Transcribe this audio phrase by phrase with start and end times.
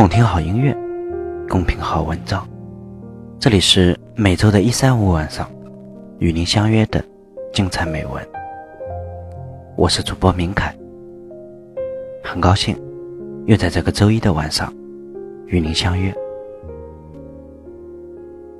[0.00, 0.74] 共听好音乐，
[1.46, 2.48] 共品好文章。
[3.38, 5.46] 这里是每周的一三五晚上
[6.20, 7.04] 与您相约的
[7.52, 8.26] 精彩美文。
[9.76, 10.74] 我是主播明凯，
[12.24, 12.74] 很高兴
[13.44, 14.72] 又在这个周一的晚上
[15.48, 16.10] 与您相约。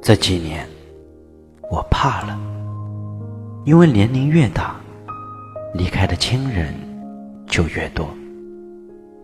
[0.03, 0.69] 这几年，
[1.71, 2.39] 我怕了，
[3.65, 4.77] 因为年龄越大，
[5.73, 6.75] 离开的亲人
[7.47, 8.07] 就越多。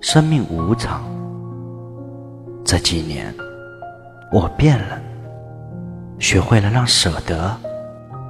[0.01, 1.05] 生命无常，
[2.67, 3.33] 这几年
[4.33, 5.01] 我变了，
[6.19, 7.57] 学会了让舍得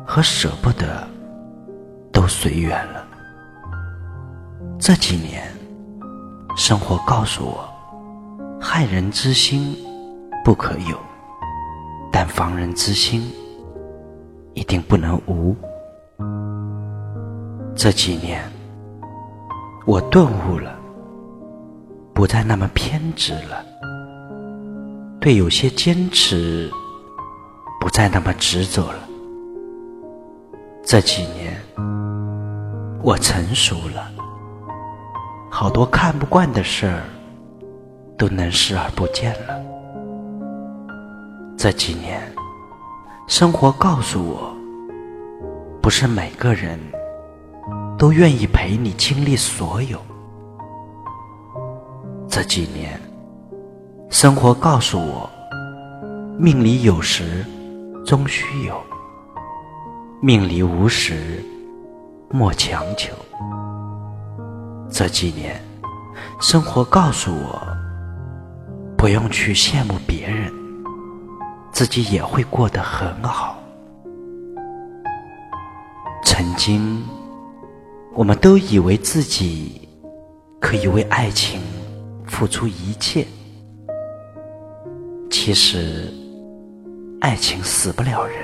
[0.07, 1.09] 和舍不得
[2.13, 3.03] 都随缘了。
[4.79, 5.43] 这几年，
[6.55, 7.67] 生活告诉我，
[8.61, 9.75] 害人之心
[10.45, 10.99] 不可有，
[12.13, 13.33] 但防人之心
[14.53, 15.57] 一定不能无。
[17.75, 18.45] 这几年，
[19.87, 20.77] 我顿悟了。
[22.13, 23.63] 不再那么偏执了，
[25.27, 26.71] 对有些坚持
[27.81, 29.09] 不再那么执着了。
[30.85, 31.61] 这几年，
[33.03, 34.09] 我成熟了，
[35.51, 37.03] 好多看不惯的事儿
[38.17, 39.61] 都能视而不见了。
[41.59, 42.23] 这几年，
[43.27, 44.55] 生活告诉我，
[45.83, 46.79] 不是每个人
[47.99, 50.01] 都愿意陪你经历所有。
[52.29, 53.01] 这几年，
[54.09, 55.29] 生活告诉我，
[56.39, 57.45] 命里有时
[58.07, 58.75] 终须有，
[60.23, 61.45] 命里无时
[62.31, 63.13] 莫强求。
[64.89, 65.61] 这几年，
[66.41, 67.61] 生活告诉我，
[68.97, 70.53] 不用去羡慕别人，
[71.73, 73.59] 自己也会过得很好。
[76.25, 77.03] 曾经，
[78.15, 79.89] 我们都以为自己
[80.61, 81.61] 可以为爱情。
[82.29, 83.25] 付出一切，
[85.47, 86.13] 其实
[87.21, 88.35] 爱情死不了人，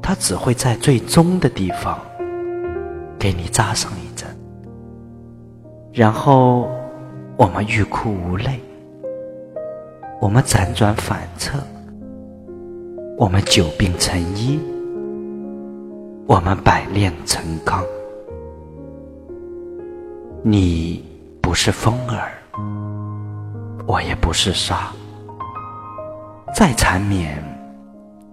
[0.00, 2.00] 它只会在最终的地方
[3.18, 4.26] 给你扎上一针，
[5.92, 6.66] 然后
[7.36, 8.58] 我们欲哭无泪，
[10.18, 11.58] 我们辗转反侧，
[13.18, 14.58] 我们久病成医，
[16.26, 17.84] 我们百炼成钢，
[20.42, 21.04] 你。
[21.42, 22.32] 不是风儿，
[23.86, 24.90] 我也不是沙，
[26.54, 27.42] 再缠绵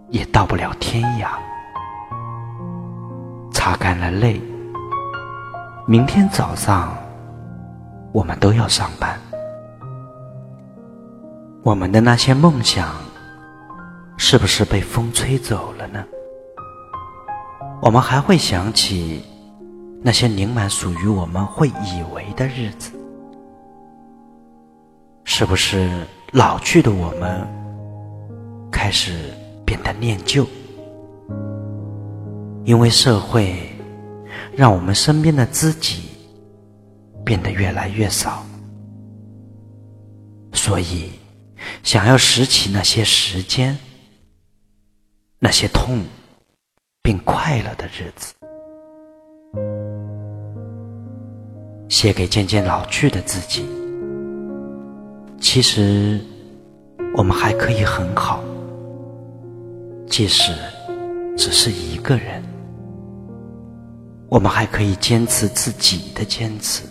[0.10, 1.30] 也到不了天涯。
[3.52, 4.40] 擦干了泪，
[5.88, 6.96] 明天早上
[8.12, 9.20] 我们都要上班。
[11.64, 12.94] 我们的那些梦想，
[14.18, 16.06] 是不是被风吹走了呢？
[17.82, 19.26] 我们还会想起
[20.04, 22.92] 那些凝满属于我们会以为的日子。
[25.24, 27.48] 是不是老去的我们
[28.84, 29.14] 开始
[29.64, 30.44] 变得念旧？
[32.64, 33.56] 因为社会
[34.56, 36.06] 让我们身边的知己
[37.24, 38.44] 变得越来越少，
[40.52, 41.12] 所以
[41.84, 43.78] 想要拾起那些时间、
[45.38, 46.04] 那些痛
[47.04, 48.34] 并快乐的日子，
[51.88, 53.64] 写给渐渐老去的自己。
[55.40, 56.20] 其实，
[57.16, 58.44] 我们还可以很好，
[60.12, 60.52] 即使
[61.38, 62.44] 只是一个人，
[64.28, 66.84] 我们还可以坚持自己的坚持，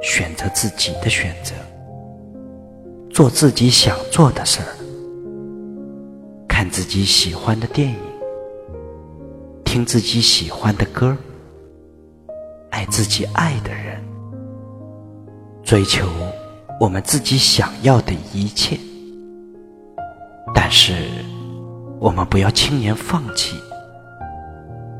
[0.00, 1.52] 选择自己的选择，
[3.10, 4.70] 做自己想做的事儿，
[6.46, 7.96] 看自己喜欢的电影，
[9.64, 11.16] 听自己喜欢的歌，
[12.70, 14.00] 爱自己爱的人，
[15.64, 16.06] 追求。
[16.78, 18.78] 我们自己想要的一切，
[20.54, 21.08] 但是
[22.00, 23.58] 我们不要轻言放弃，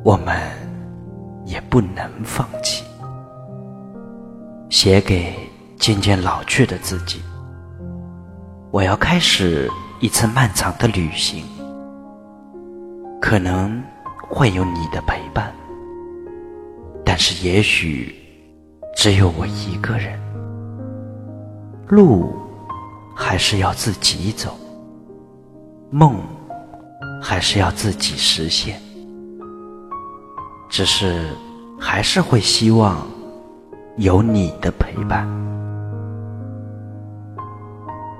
[0.05, 0.39] 我们
[1.47, 2.85] 也不能放弃。
[4.69, 5.35] 写给
[5.79, 7.23] 渐渐老去的自己，
[8.71, 9.67] 我要开始
[10.01, 11.43] 一次漫长的旅行，
[13.19, 13.83] 可能
[14.29, 15.51] 会有你的陪伴，
[17.03, 18.15] 但是也许
[18.95, 20.21] 只有我一个人。
[21.89, 22.35] 路
[23.17, 24.55] 还是要自己走，
[25.91, 26.15] 梦
[27.21, 28.81] 还是要自己实现。
[30.69, 31.29] 只是
[31.79, 33.07] 还是会希望
[33.97, 35.29] 有你的陪伴。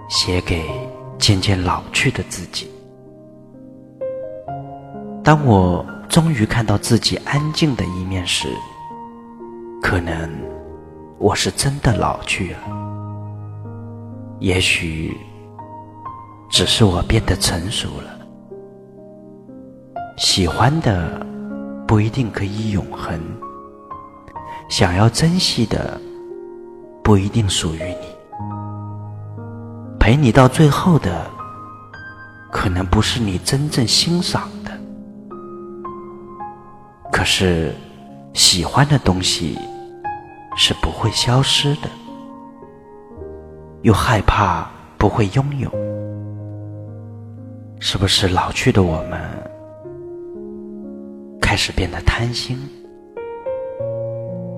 [0.09, 0.69] 写给
[1.19, 2.69] 渐渐老去的自己。
[5.23, 8.49] 当我终于看到自己安静的一面时，
[9.81, 10.29] 可能
[11.19, 12.59] 我是真的老去了。
[14.41, 15.17] 也许
[16.51, 18.20] 只是我变得成熟了。
[20.21, 21.27] 喜欢的
[21.87, 23.19] 不一定可以永恒，
[24.69, 25.99] 想要珍惜的
[27.03, 28.07] 不一定属于你，
[29.99, 31.27] 陪你到最后的
[32.53, 34.71] 可能不是你真正欣赏的。
[37.11, 37.75] 可是，
[38.35, 39.59] 喜欢的东西
[40.55, 41.89] 是不会消失的，
[43.81, 45.71] 又害怕不会拥有，
[47.81, 49.19] 是不是老去的我们？
[51.51, 52.57] 开始变得贪心，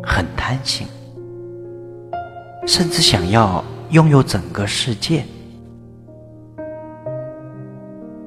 [0.05, 0.87] 很贪心，
[2.67, 5.25] 甚至想要拥有整个世界。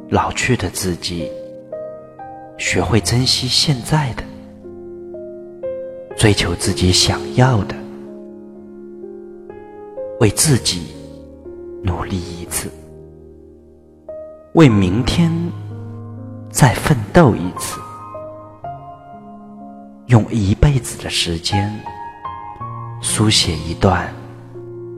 [0.10, 1.30] 老去的自己，
[2.58, 4.24] 学会珍惜现在的，
[6.18, 7.76] 追求自己想要的，
[10.20, 10.88] 为自己
[11.84, 12.68] 努力一次，
[14.54, 15.32] 为明天
[16.50, 17.80] 再奋斗一次。
[20.08, 21.74] 用一辈子的时间，
[23.02, 24.14] 书写一段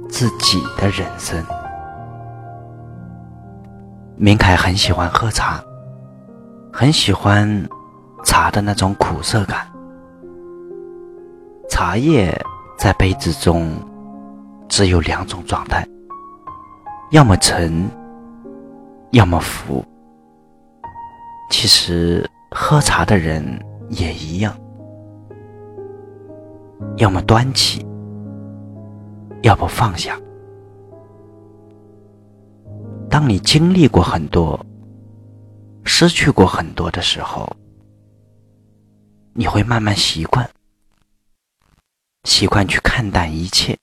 [0.09, 1.41] 自己的人生。
[4.17, 5.63] 明凯很喜欢喝茶，
[6.73, 7.47] 很喜欢
[8.25, 9.65] 茶的那种苦涩感。
[11.69, 12.37] 茶叶
[12.77, 13.71] 在杯子中
[14.67, 15.87] 只有两种状态：
[17.11, 17.89] 要么沉，
[19.11, 19.85] 要么浮。
[21.49, 23.57] 其实喝茶的人
[23.89, 24.53] 也一样。
[26.97, 27.85] 要么端起，
[29.43, 30.19] 要不放下。
[33.09, 34.63] 当你经历过很多、
[35.85, 37.49] 失去过很多的时候，
[39.33, 40.49] 你会慢慢习惯，
[42.25, 43.77] 习惯去看淡一切，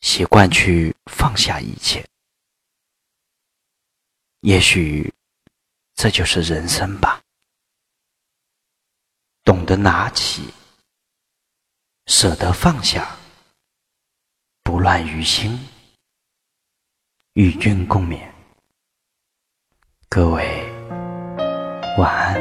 [0.00, 2.04] 习惯去放下一切。
[4.40, 5.12] 也许
[5.94, 7.20] 这就是人生吧。
[9.44, 10.52] 懂得拿起。
[12.10, 13.08] 舍得放下，
[14.64, 15.56] 不乱于心，
[17.34, 18.18] 与君共勉。
[20.08, 20.68] 各位
[21.96, 22.34] 晚安。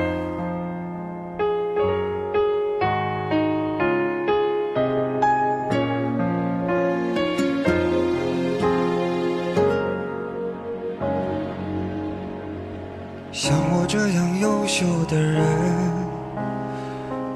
[13.31, 16.08] 像我这样优秀的人。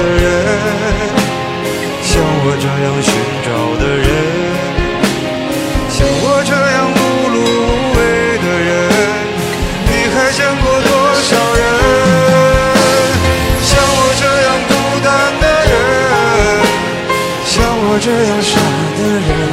[0.00, 0.24] 的人，
[2.02, 3.12] 像我这样寻
[3.44, 4.08] 找的人，
[5.90, 6.98] 像我这样碌
[7.34, 7.98] 碌无为
[8.38, 8.68] 的人，
[9.84, 10.88] 你还见过多
[11.20, 11.30] 少
[11.60, 11.62] 人？
[13.62, 14.72] 像我这样孤
[15.04, 15.08] 单
[15.42, 15.72] 的人，
[17.44, 17.52] 像
[17.84, 18.56] 我这样傻
[18.96, 19.49] 的人，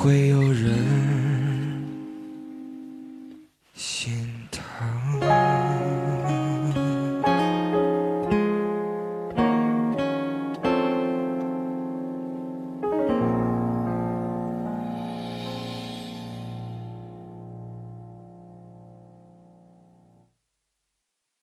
[0.00, 0.39] 会有